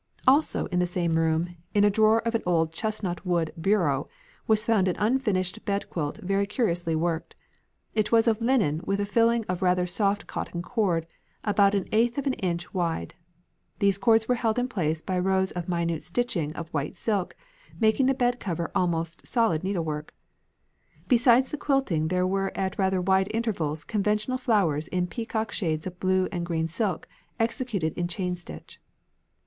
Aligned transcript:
Also, 0.25 0.65
in 0.71 0.79
the 0.79 0.87
same 0.87 1.13
room, 1.15 1.57
in 1.75 1.83
a 1.83 1.89
drawer 1.91 2.23
of 2.27 2.33
an 2.33 2.41
old 2.43 2.73
chestnut 2.73 3.23
wood 3.23 3.53
bureau, 3.61 4.09
was 4.47 4.65
found 4.65 4.87
an 4.87 4.95
unfinished 4.97 5.63
bed 5.63 5.87
quilt 5.91 6.17
very 6.23 6.47
curiously 6.47 6.95
worked. 6.95 7.35
It 7.93 8.11
was 8.11 8.27
of 8.27 8.41
linen 8.41 8.81
with 8.83 8.99
a 8.99 9.05
filling 9.05 9.45
of 9.45 9.61
rather 9.61 9.85
soft 9.85 10.25
cotton 10.25 10.63
cord 10.63 11.05
about 11.43 11.75
an 11.75 11.85
eighth 11.91 12.17
of 12.17 12.25
an 12.25 12.33
inch 12.33 12.73
wide. 12.73 13.13
These 13.77 13.99
cords 13.99 14.27
were 14.27 14.33
held 14.41 14.57
in 14.57 14.67
place 14.67 15.03
by 15.03 15.19
rows 15.19 15.51
of 15.51 15.69
minute 15.69 16.01
stitching 16.01 16.51
of 16.55 16.69
white 16.73 16.97
silk, 16.97 17.35
making 17.79 18.07
the 18.07 18.15
bedcover 18.15 18.71
almost 18.73 19.27
solid 19.27 19.63
needlework. 19.63 20.15
Besides 21.07 21.51
the 21.51 21.57
quilting 21.59 22.07
there 22.07 22.25
were 22.25 22.51
at 22.57 22.79
rather 22.79 23.01
wide 23.03 23.27
intervals 23.29 23.83
conventional 23.83 24.39
flowers 24.39 24.87
in 24.87 25.05
peacock 25.05 25.51
shades 25.51 25.85
of 25.85 25.99
blue 25.99 26.27
and 26.31 26.43
green 26.43 26.67
silk 26.67 27.07
executed 27.39 27.93
in 27.95 28.07
chain 28.07 28.35
stitch. 28.35 28.81